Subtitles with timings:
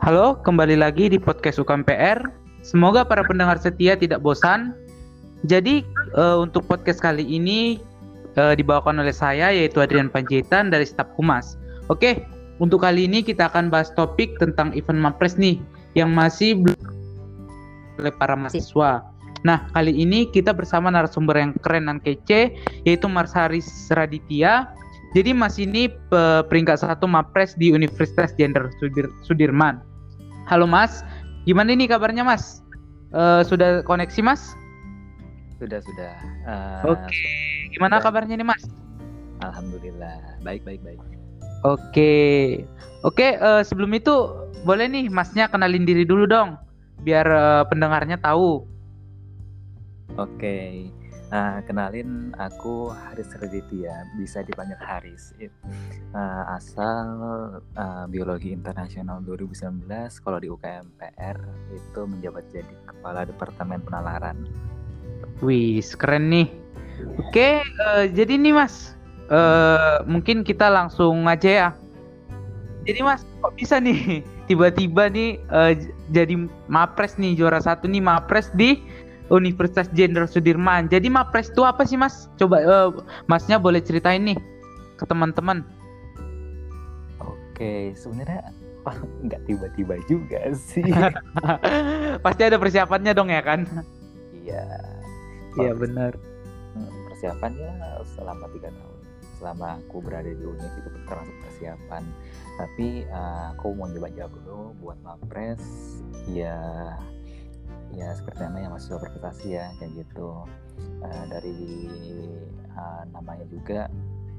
[0.00, 2.24] Halo, kembali lagi di podcast UKMPR.
[2.64, 4.72] Semoga para pendengar setia tidak bosan.
[5.44, 5.84] Jadi
[6.16, 7.76] uh, untuk podcast kali ini
[8.40, 11.60] uh, dibawakan oleh saya yaitu Adrian Panjaitan dari staf Humas.
[11.92, 12.24] Oke,
[12.64, 15.60] untuk kali ini kita akan bahas topik tentang event Mapres nih
[15.92, 16.80] yang masih belum
[18.00, 19.04] oleh para mahasiswa.
[19.44, 22.56] Nah, kali ini kita bersama narasumber yang keren dan kece
[22.88, 24.72] yaitu Mars Haris Raditya
[25.10, 25.90] jadi Mas ini
[26.46, 29.89] peringkat satu Mapres di Universitas Jenderal Sudir Sudirman.
[30.50, 31.06] Halo Mas,
[31.46, 32.58] gimana ini kabarnya Mas?
[33.14, 34.58] Uh, sudah koneksi Mas?
[35.62, 36.14] Sudah sudah.
[36.42, 37.70] Uh, Oke, okay.
[37.70, 38.10] gimana sudah.
[38.10, 38.66] kabarnya nih Mas?
[39.46, 40.98] Alhamdulillah, baik baik baik.
[40.98, 42.42] Oke, okay.
[43.06, 43.14] oke.
[43.14, 44.10] Okay, uh, eh, sebelum itu
[44.66, 46.58] boleh nih Masnya kenalin diri dulu dong,
[47.06, 48.66] biar uh, pendengarnya tahu.
[50.18, 50.34] Oke.
[50.34, 50.70] Okay.
[51.30, 55.30] Uh, kenalin aku Haris Raditya, bisa dipanggil Haris.
[56.10, 57.06] Uh, asal
[57.78, 59.86] uh, Biologi Internasional 2019,
[60.26, 61.38] kalau di UKM PR
[61.70, 64.42] itu menjabat jadi Kepala Departemen Penalaran.
[65.38, 66.50] Wih, keren nih.
[67.22, 68.98] Oke, uh, jadi nih Mas,
[69.30, 71.70] uh, mungkin kita langsung aja ya.
[72.90, 75.78] Jadi Mas, kok bisa nih tiba-tiba nih uh,
[76.10, 78.82] jadi Mapres nih juara satu nih Mapres di
[79.30, 80.90] Universitas Jenderal Sudirman.
[80.90, 82.26] Jadi Mapres itu apa sih Mas?
[82.36, 82.90] Coba uh,
[83.30, 84.38] Masnya boleh ceritain nih
[84.98, 85.62] ke teman-teman.
[87.22, 88.50] Oke, sebenarnya
[88.84, 90.84] oh, nggak tiba-tiba juga sih.
[92.26, 93.64] Pasti ada persiapannya dong ya kan?
[94.34, 94.66] Iya.
[95.58, 96.12] Iya benar.
[96.74, 97.70] Hmm, persiapannya
[98.18, 98.98] selama tiga tahun.
[99.40, 102.02] Selama aku berada di UNIF itu termasuk persiapan.
[102.60, 105.62] Tapi uh, aku mau coba jawab dulu buat Mapres.
[106.28, 106.60] Ya
[107.94, 110.46] ya seperti namanya mahasiswa berprestasi ya kayak gitu.
[111.00, 111.58] Uh, dari
[112.76, 113.88] uh, namanya juga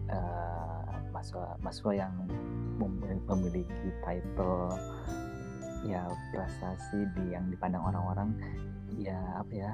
[0.10, 2.14] uh, mahasiswa mahasiswa yang
[3.30, 4.74] memiliki title
[5.86, 8.34] ya prestasi di yang dipandang orang-orang
[8.98, 9.72] ya apa ya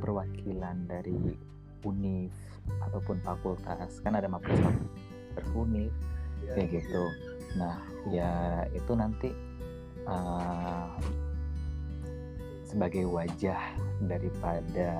[0.00, 1.36] perwakilan dari
[1.84, 2.32] univ
[2.88, 4.00] ataupun fakultas.
[4.04, 4.60] Kan ada mapres
[5.36, 5.92] beruniv
[6.54, 7.04] kayak gitu.
[7.56, 7.76] Nah
[8.08, 9.32] ya itu nanti
[10.08, 10.88] uh,
[12.68, 13.56] sebagai wajah
[14.04, 14.92] daripada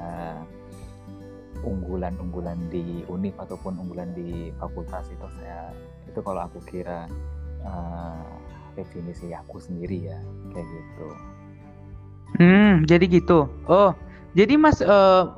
[1.60, 5.68] unggulan-unggulan di univ ataupun unggulan di fakultas itu saya
[6.08, 7.04] itu kalau aku kira
[7.66, 8.24] uh,
[8.72, 10.18] definisi aku sendiri ya
[10.54, 11.08] kayak gitu.
[12.38, 13.48] Hmm, jadi gitu.
[13.66, 13.92] Oh,
[14.32, 15.36] jadi Mas uh,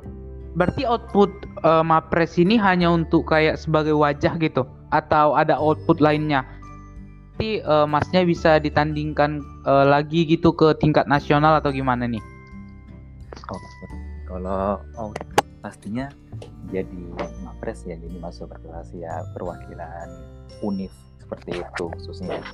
[0.55, 1.31] berarti output
[1.65, 6.45] uh, Mapres ini hanya untuk kayak sebagai wajah gitu atau ada output lainnya?
[7.41, 12.21] Nanti uh, Masnya bisa ditandingkan uh, lagi gitu ke tingkat nasional atau gimana nih?
[13.49, 13.61] Oh,
[14.29, 15.09] kalau oh,
[15.65, 16.05] pastinya
[16.69, 17.01] jadi
[17.41, 20.21] mapres ya jadi masuk berkreasi ya perwakilan
[20.61, 22.45] univ seperti itu khususnya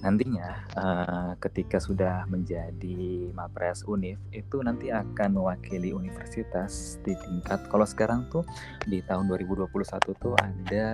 [0.00, 7.84] nantinya uh, ketika sudah menjadi mapres univ itu nanti akan mewakili universitas di tingkat kalau
[7.84, 8.44] sekarang tuh
[8.88, 9.68] di tahun 2021
[10.16, 10.86] tuh ada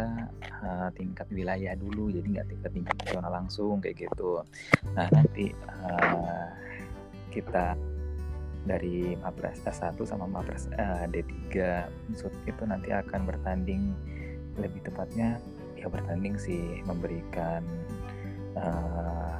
[0.62, 4.42] uh, tingkat wilayah dulu jadi nggak tingkat tingkat nasional langsung kayak gitu.
[4.98, 5.54] Nah nanti
[5.86, 6.50] uh,
[7.30, 7.78] kita
[8.66, 11.54] dari Mapres S1 sama Mapres uh, D3
[12.50, 13.94] itu nanti akan bertanding
[14.58, 15.38] lebih tepatnya
[15.78, 17.62] ya bertanding sih memberikan
[18.56, 19.36] uh,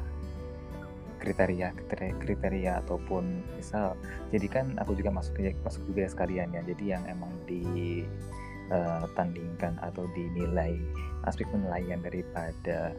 [1.27, 1.75] kriteria,
[2.22, 3.99] kriteria ataupun misal
[4.31, 5.34] jadi kan aku juga masuk
[5.66, 6.62] masuk juga sekalian ya.
[6.62, 10.78] Jadi yang emang ditandingkan eh, atau dinilai
[11.27, 12.94] aspek penilaian daripada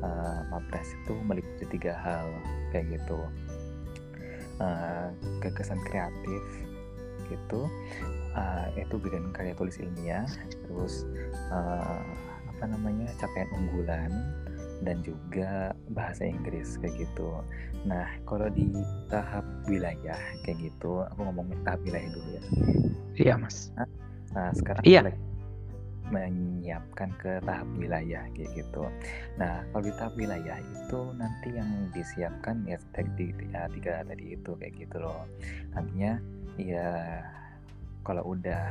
[0.00, 2.32] uh, Mapres itu meliputi tiga hal
[2.72, 3.20] kayak gitu.
[4.56, 5.12] Uh,
[5.44, 6.40] gagasan kreatif
[7.28, 7.68] gitu
[8.32, 10.24] uh, itu bikin karya tulis ilmiah
[10.64, 11.04] terus
[11.52, 12.00] uh,
[12.56, 14.08] apa namanya capaian unggulan
[14.84, 17.30] dan juga bahasa Inggris kayak gitu.
[17.88, 18.68] Nah kalau di
[19.08, 22.42] tahap wilayah kayak gitu, aku ngomong tahap wilayah dulu ya.
[23.16, 23.72] Iya mas.
[23.76, 23.88] Nah,
[24.36, 25.00] nah sekarang iya.
[25.06, 25.26] lagi
[26.06, 28.86] menyiapkan ke tahap wilayah kayak gitu.
[29.38, 34.50] Nah, kalau di tahap wilayah itu nanti yang disiapkan ya tadi ya, tiga tadi itu
[34.54, 35.26] kayak gitu loh.
[35.74, 36.22] Nantinya
[36.56, 36.88] ya
[38.06, 38.70] kalau udah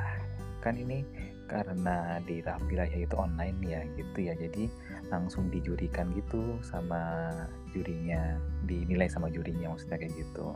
[0.63, 1.03] kan ini
[1.45, 4.33] karena di tahap wilayah itu online ya gitu ya.
[4.39, 4.71] Jadi
[5.13, 7.31] langsung dijurikan gitu sama
[7.75, 10.47] jurinya, dinilai sama jurinya maksudnya kayak gitu.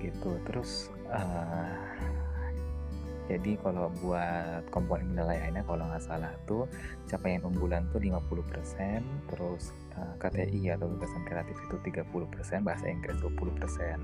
[0.00, 0.30] Gitu.
[0.48, 1.72] Terus uh,
[3.26, 6.70] jadi kalau buat komponen penilaiannya kalau nggak salah tuh
[7.10, 9.02] capaian unggulan tuh 50%,
[9.34, 13.98] terus uh, eh, KTI atau gagasan kreatif itu 30%, bahasa Inggris 20%.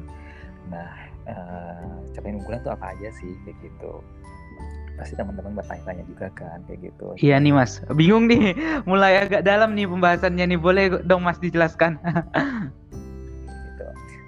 [0.75, 0.91] Nah,
[1.31, 4.03] uh, capaian unggulan tuh apa aja sih kayak gitu.
[4.99, 7.07] Pasti teman-teman bertanya-tanya juga kan kayak gitu.
[7.19, 8.55] Iya nih Mas, bingung nih.
[8.91, 10.59] Mulai agak dalam nih pembahasannya nih.
[10.61, 11.99] Boleh dong Mas dijelaskan?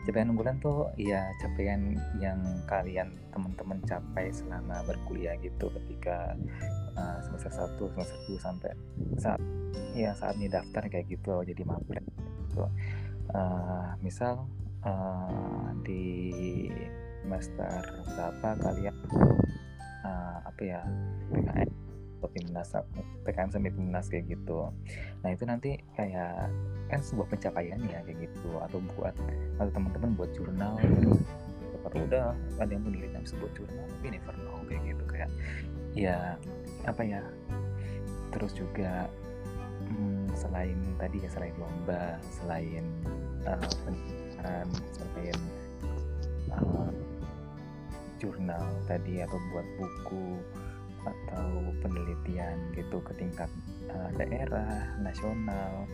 [0.05, 2.39] capaian unggulan tuh ya capaian yang
[2.69, 6.37] kalian teman-teman capai selama berkuliah gitu ketika
[7.01, 7.51] uh, semester
[7.81, 8.71] 1, semester 2 sampai
[9.17, 9.41] saat
[9.97, 12.05] ya saat ini daftar kayak gitu jadi mapres
[12.53, 12.69] gitu.
[13.33, 14.45] Uh, misal
[14.85, 16.69] uh, di
[17.25, 18.97] semester berapa kalian
[20.05, 20.81] uh, apa ya
[21.33, 21.69] PKN
[22.25, 22.69] atau timnas
[23.29, 24.73] PKM sampai timnas kayak gitu.
[25.21, 26.49] Nah itu nanti kayak
[26.89, 28.51] kan sebuah pencapaian ya kayak gitu.
[28.65, 29.13] Atau buat
[29.61, 30.81] atau teman-teman buat jurnal.
[31.85, 35.05] Atau udah ada yang menilai sebuah jurnal tapi never know kayak gitu.
[35.05, 35.31] Kayak
[35.95, 36.41] ya
[36.89, 37.23] apa ya
[38.35, 39.07] terus juga
[39.87, 42.85] hmm, selain tadi ya selain lomba selain
[43.47, 45.39] uh, pendidikan selain
[46.51, 46.91] uh,
[48.25, 50.41] jurnal tadi atau buat buku
[51.05, 51.49] atau
[51.85, 53.53] penelitian gitu ke tingkat
[53.93, 55.85] uh, daerah, nasional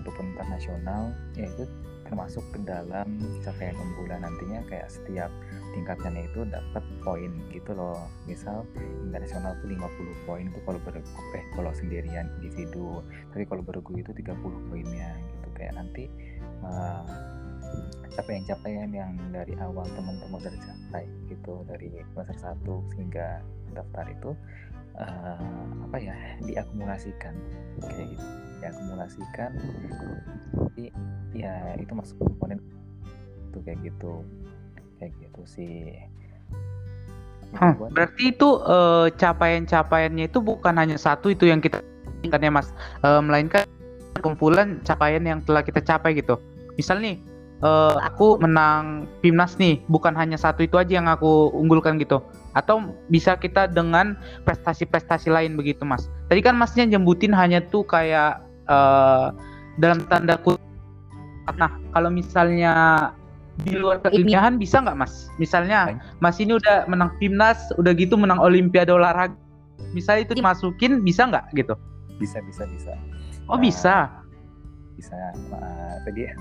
[0.00, 1.68] ataupun internasional yaitu
[2.06, 5.28] termasuk ke dalam capaian unggulan nantinya kayak setiap
[5.74, 7.98] tingkatnya itu dapat poin gitu loh.
[8.30, 8.62] Misal
[9.02, 13.02] internasional tuh 50 poin itu kalau bergu eh kalau sendirian individu.
[13.34, 14.38] Tapi kalau bergu itu 30
[14.70, 15.48] poinnya gitu.
[15.58, 16.06] Kayak nanti
[16.62, 17.35] uh,
[18.16, 23.44] capaian-capaian yang dari awal teman-teman udah capai gitu dari semester 1 hingga
[23.76, 24.30] daftar itu
[24.96, 27.34] uh, apa ya diakumulasikan.
[27.84, 28.26] Kayak gitu
[28.60, 29.50] diakumulasikan.
[30.56, 30.84] Jadi
[31.36, 32.58] ya itu masuk komponen
[33.52, 34.24] itu kayak gitu
[34.96, 35.76] kayak gitu sih.
[37.56, 41.78] Hmm, berarti itu uh, capaian-capaiannya itu bukan hanya satu itu yang kita
[42.20, 42.68] inginkan ya mas,
[43.06, 43.64] uh, melainkan
[44.18, 46.36] kumpulan capaian yang telah kita capai gitu.
[46.74, 47.22] Misal nih,
[47.62, 52.20] uh, aku menang Pimnas nih, bukan hanya satu itu aja yang aku unggulkan gitu.
[52.56, 54.16] Atau bisa kita dengan
[54.48, 56.08] prestasi-prestasi lain begitu, Mas.
[56.32, 59.32] Tadi kan Masnya jembutin hanya tuh kayak uh,
[59.80, 60.60] dalam tanda kutip.
[61.56, 62.74] Nah, kalau misalnya
[63.64, 65.28] di luar keilmiahan bisa nggak, Mas?
[65.40, 69.36] Misalnya Mas ini udah menang Pimnas, udah gitu menang Olimpiade olahraga.
[69.92, 71.76] Misalnya itu dimasukin bisa nggak gitu?
[72.16, 72.92] Bisa, bisa, bisa.
[73.46, 74.10] Oh, bisa.
[74.96, 75.16] Bisa.
[75.52, 76.32] Uh, tadi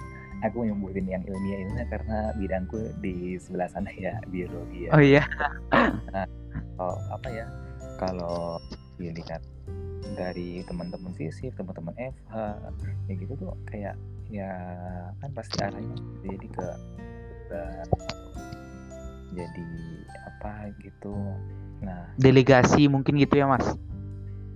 [0.44, 4.92] aku nyebutin yang ilmiah ilmiah karena bidangku di sebelah sana ya biologi ya.
[4.92, 5.24] Oh iya.
[6.12, 6.28] Nah,
[6.82, 7.46] oh, apa ya?
[7.96, 8.60] Kalau
[9.00, 9.40] dilihat
[10.16, 12.36] dari teman-teman fisik, teman-teman FH,
[13.08, 13.96] ya gitu tuh kayak
[14.28, 14.52] ya
[15.22, 15.96] kan pasti arahnya
[16.26, 16.68] jadi ke,
[17.52, 17.62] ke
[19.36, 19.68] jadi
[20.28, 21.16] apa gitu.
[21.84, 23.68] Nah, delegasi mungkin gitu ya, Mas.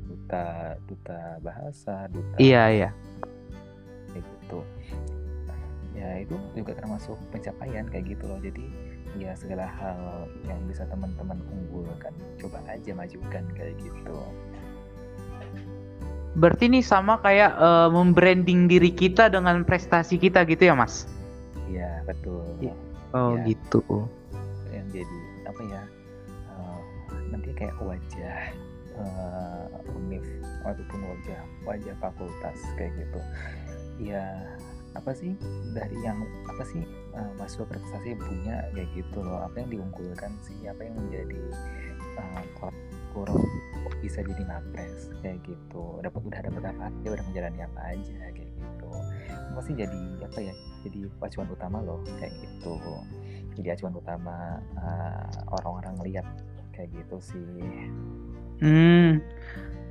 [0.08, 2.90] Duta duta bahasa, duta Iya, iya.
[4.16, 4.60] Gitu
[6.00, 8.40] ya itu juga termasuk pencapaian kayak gitu loh.
[8.40, 8.64] Jadi
[9.20, 14.16] ya segala hal yang bisa teman-teman unggulkan coba aja majukan kayak gitu.
[16.40, 21.10] Berarti ini sama kayak uh, membranding diri kita dengan prestasi kita gitu ya mas?
[21.68, 22.48] Iya betul.
[23.12, 23.44] Oh ya.
[23.50, 23.84] gitu.
[24.72, 25.20] Yang jadi
[25.50, 25.82] apa ya
[26.54, 26.80] uh,
[27.34, 28.38] nanti kayak wajah
[29.02, 29.68] uh,
[29.98, 30.24] univ
[30.64, 33.20] ataupun wajah wajah fakultas kayak gitu.
[34.00, 34.24] Ya
[34.98, 35.34] apa sih
[35.74, 36.82] dari yang apa sih
[37.14, 39.46] uh, mahasiswa prestasi punya kayak gitu loh.
[39.46, 41.42] Apa yang diunggulkan sih apa yang menjadi
[42.18, 42.44] uh,
[43.10, 43.42] kurang
[44.00, 46.02] bisa jadi napres kayak gitu.
[46.02, 48.90] Dapat udah dapat apa aja udah menjalani apa aja kayak gitu.
[49.58, 50.54] Pasti jadi apa ya
[50.88, 52.74] jadi acuan utama loh kayak gitu.
[53.60, 55.28] Jadi acuan utama uh,
[55.60, 56.26] orang-orang lihat
[56.74, 57.46] kayak gitu sih.
[58.60, 59.24] Hmm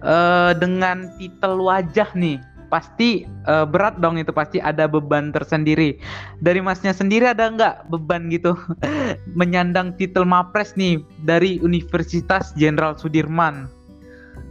[0.03, 2.39] uh, dengan titel wajah nih
[2.69, 5.97] pasti uh, berat dong itu pasti ada beban tersendiri.
[6.41, 8.55] Dari masnya sendiri ada nggak beban gitu?
[9.39, 13.69] Menyandang titel mapres nih dari Universitas Jenderal Sudirman.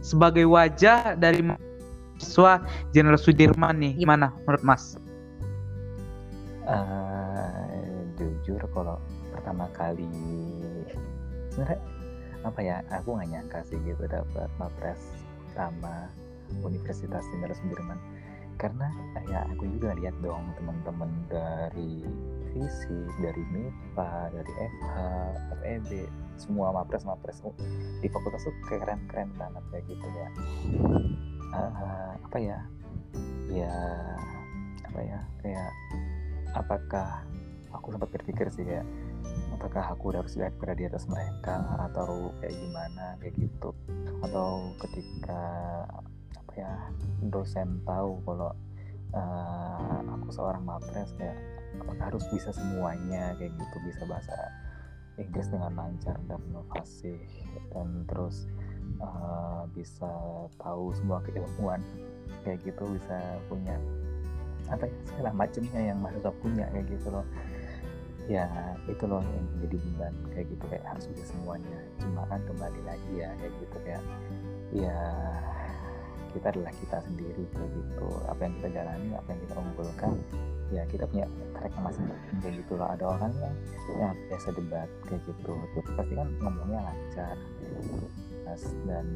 [0.02, 4.98] Sebagai wajah dari mahasiswa Jenderal Sudirman nih gimana menurut mas?
[6.68, 9.00] Uh, jujur kalau
[9.32, 10.04] pertama kali
[11.48, 11.80] sebenarnya
[12.44, 15.00] apa ya aku nggak nyangka sih gitu dapat mapres
[15.56, 16.12] sama
[16.64, 18.00] Universitas Jenderal Sudirman
[18.58, 18.90] karena
[19.30, 22.02] ya aku juga lihat dong teman-teman dari
[22.50, 24.94] fisik, dari MIPA, dari FH,
[25.62, 25.90] FEB,
[26.34, 27.54] semua mapres mapres oh,
[28.02, 30.28] di fakultas tuh keren-keren banget kayak gitu ya.
[31.54, 32.58] Uh, apa ya?
[33.46, 33.76] Ya
[34.90, 35.20] apa ya?
[35.38, 35.70] Kayak
[36.58, 37.22] apakah
[37.70, 38.82] aku sempat berpikir sih ya
[39.54, 43.74] apakah aku harus lihat berada di atas mereka atau kayak gimana kayak gitu
[44.22, 45.42] atau ketika
[46.58, 46.90] ya
[47.30, 48.50] dosen tahu kalau
[49.14, 51.38] uh, aku seorang mapres kayak
[52.02, 53.76] harus bisa semuanya kayak gitu.
[53.86, 54.34] Bisa bahasa
[55.18, 57.14] Inggris dengan lancar dan inovasi
[57.74, 58.46] dan terus
[59.02, 60.10] uh, bisa
[60.62, 61.82] tahu semua keilmuan
[62.46, 63.18] kayak gitu bisa
[63.50, 63.74] punya
[64.68, 67.26] apa ya segala macamnya yang mahasiswa punya kayak gitu loh.
[68.28, 68.44] Ya
[68.84, 71.78] itu loh yang menjadi beban kayak gitu kayak harus bisa semuanya.
[71.96, 74.04] Cuma kan kembali lagi ya kayak gitu kayak
[74.68, 75.00] ya
[76.38, 78.08] kita adalah kita sendiri kayak gitu.
[78.30, 80.10] Apa yang kita jalani apa yang kita unggulkan
[80.68, 81.26] ya kita punya
[81.56, 82.88] track masing-masing kayak gitu loh.
[82.88, 83.54] Ada orang yang
[83.98, 85.52] yang biasa debat kayak gitu.
[85.98, 87.36] Pasti kan ngomongnya lancar
[88.46, 89.06] pas dan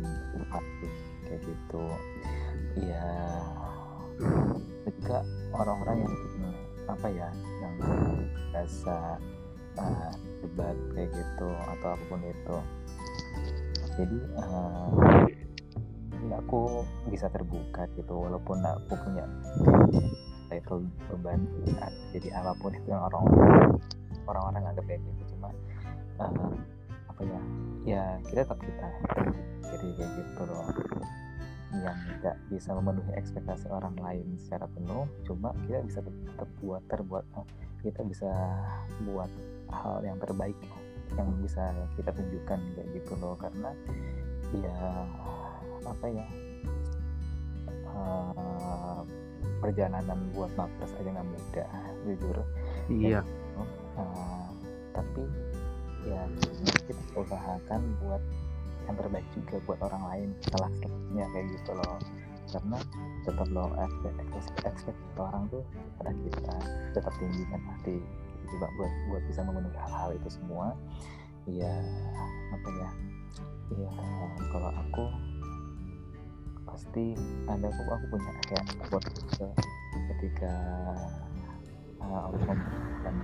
[0.50, 0.92] aktif
[1.30, 1.84] kayak gitu.
[2.82, 3.06] Ya
[4.82, 5.18] juga
[5.54, 6.14] orang-orang yang
[6.90, 7.28] apa ya
[7.62, 7.74] yang
[8.52, 8.96] biasa
[9.78, 10.12] uh,
[10.42, 12.56] debat kayak gitu atau apa pun itu.
[13.92, 14.88] Jadi uh,
[16.30, 19.26] ya aku bisa terbuka gitu walaupun aku punya
[20.52, 21.40] title beban.
[22.12, 23.80] Jadi apa pun itu yang orang-orang
[24.28, 25.34] orang-orang anggap kayak gitu.
[25.34, 25.48] Cuma
[26.20, 26.52] uh,
[27.08, 27.40] apa ya
[27.82, 28.88] ya kita tetap kita
[29.72, 30.66] jadi kayak gitu loh.
[31.72, 37.24] Yang tidak bisa memenuhi ekspektasi orang lain secara penuh cuma kita bisa tetap buat terbuat
[37.80, 38.28] kita bisa
[39.08, 39.32] buat
[39.72, 40.54] hal yang terbaik
[41.16, 43.34] yang bisa kita tunjukkan kayak gitu loh.
[43.40, 43.72] Karena
[44.52, 44.76] ya
[45.82, 46.26] apa ya
[47.90, 49.00] uh,
[49.62, 51.70] perjalanan buat mapres aja nggak mudah
[52.02, 52.36] jujur.
[52.90, 53.20] Iya.
[53.94, 54.48] Uh,
[54.90, 55.22] tapi
[56.02, 56.26] ya
[56.90, 58.22] kita usahakan buat
[58.90, 61.98] yang terbaik juga buat orang lain setelah setelahnya kayak gitu loh.
[62.52, 62.78] Karena
[63.22, 63.64] tetap lo
[64.66, 65.62] expect orang tuh
[65.96, 66.54] pada kita
[66.98, 67.94] tetap tinggi kan pasti.
[68.52, 70.76] Coba buat buat bisa memenuhi hal-hal itu semua
[71.50, 71.74] ya
[72.54, 72.90] apa ya
[73.74, 73.90] ya
[74.52, 75.04] kalau aku
[76.72, 77.12] pasti
[77.52, 79.04] ada aku aku punya kayak buat
[80.08, 80.52] ketika
[82.00, 82.56] uh, Allah
[83.04, 83.16] dan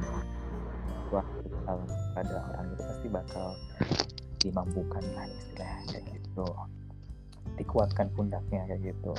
[1.08, 1.48] waktu
[2.12, 3.46] pada orang itu pasti bakal
[4.38, 6.46] dimampukan lah istilahnya kayak gitu.
[7.56, 9.16] Dikuatkan pundaknya kayak gitu.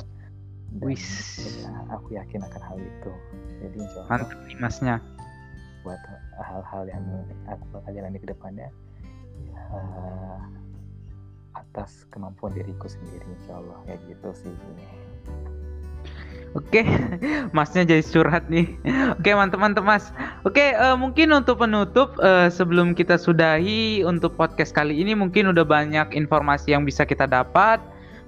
[0.78, 1.02] Dan Wis.
[1.66, 3.12] Ya, aku yakin akan hal itu.
[3.66, 4.96] Jadi insya Allah mantap nih masnya.
[5.80, 6.02] buat
[6.44, 7.04] hal-hal yang
[7.48, 8.68] aku bakal jalani ke depannya
[9.48, 9.64] ya,
[11.60, 14.54] atas kemampuan diriku sendiri insya Allah kayak gitu sih
[16.58, 16.82] Oke,
[17.58, 18.74] masnya jadi curhat nih.
[19.22, 20.10] Oke, mantep-mantep mas.
[20.42, 25.62] Oke, uh, mungkin untuk penutup uh, sebelum kita sudahi untuk podcast kali ini mungkin udah
[25.62, 27.78] banyak informasi yang bisa kita dapat.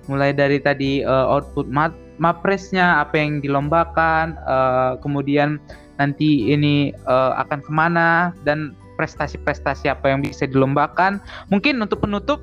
[0.05, 5.57] Mulai dari tadi uh, output mat mapresnya, apa yang dilombakan, uh, kemudian
[5.97, 11.17] nanti ini uh, akan ke mana dan prestasi-prestasi apa yang bisa dilombakan.
[11.49, 12.37] Mungkin untuk penutup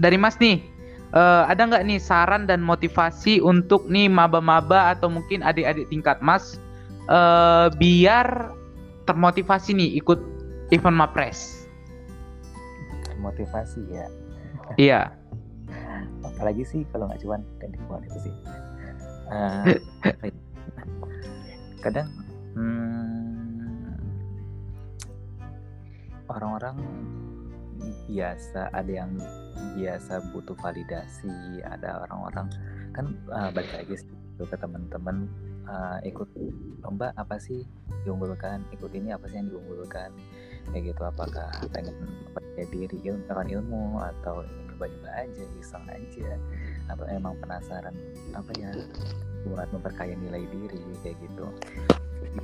[0.00, 0.64] dari mas nih,
[1.12, 6.56] uh, ada nggak nih saran dan motivasi untuk nih maba-maba atau mungkin adik-adik tingkat mas
[7.12, 8.56] uh, biar
[9.04, 10.18] termotivasi nih ikut
[10.72, 11.68] event mapres?
[13.12, 14.06] Termotivasi ya.
[14.80, 15.00] Iya.
[16.26, 18.34] Apalagi sih kalau nggak cuan dan dibuat itu sih.
[19.30, 19.76] Uh,
[21.84, 22.08] kadang
[22.58, 23.96] hmm,
[26.28, 26.76] orang-orang
[28.10, 29.12] biasa ada yang
[29.76, 32.46] biasa butuh validasi ada orang-orang
[32.90, 34.02] kan uh, balik lagi
[34.40, 35.28] ke teman-teman
[35.68, 36.28] uh, ikut
[36.80, 37.62] lomba apa sih
[38.02, 40.10] diunggulkan ikut ini apa sih yang diunggulkan
[40.72, 41.02] kayak gitu.
[41.04, 41.96] Apakah pengen
[42.32, 46.30] percaya diri ilmu, ilmu atau ingin coba-coba aja iseng aja
[46.88, 47.94] atau emang penasaran
[48.32, 48.70] apa ya
[49.44, 51.46] buat memperkaya nilai diri kayak gitu.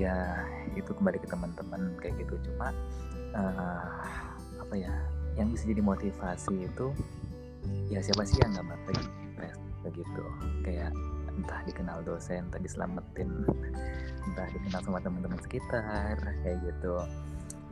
[0.01, 2.37] Ya itu kembali ke teman-teman kayak gitu.
[2.51, 2.73] Cuma
[3.33, 4.05] uh,
[4.61, 4.93] apa ya
[5.37, 6.97] yang bisa jadi motivasi itu
[7.91, 9.07] ya siapa sih yang nggak stres
[9.87, 10.25] begitu
[10.67, 10.91] kayak
[11.37, 13.31] entah dikenal dosen entah diselamatin
[14.27, 16.95] entah dikenal sama teman-teman sekitar kayak gitu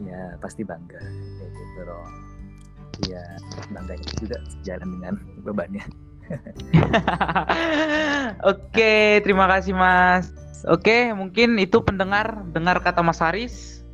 [0.07, 2.07] ya pasti bangga kayak gitu loh
[3.11, 3.23] ya
[3.75, 5.85] bangganya juga sejalan dengan bebannya
[8.49, 10.33] Oke, terima kasih Mas.
[10.65, 13.85] Oke, mungkin itu pendengar dengar kata Mas Haris.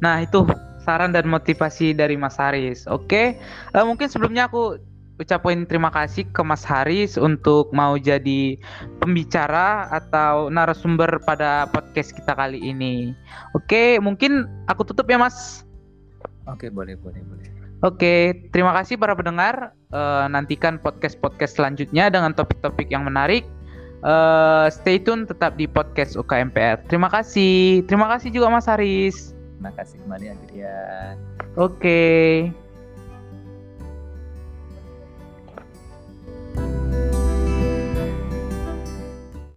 [0.00, 0.48] Nah, itu
[0.80, 2.88] saran dan motivasi dari Mas Haris.
[2.88, 3.36] Oke,
[3.76, 4.80] uh, mungkin sebelumnya aku
[5.22, 8.58] ucapin terima kasih ke Mas Haris untuk mau jadi
[8.98, 13.14] pembicara atau narasumber pada podcast kita kali ini.
[13.54, 15.62] Oke, mungkin aku tutup ya Mas.
[16.50, 17.48] Oke, boleh, boleh, boleh.
[17.84, 19.76] Oke, terima kasih para pendengar.
[19.94, 23.44] Uh, nantikan podcast-podcast selanjutnya dengan topik-topik yang menarik.
[24.04, 26.80] Uh, stay tune tetap di podcast UKMPR.
[26.88, 27.84] Terima kasih.
[27.88, 29.32] Terima kasih juga Mas Haris.
[29.56, 31.14] Terima kasih kembali Adrian.
[31.56, 31.78] Oke.
[31.80, 32.63] Okay.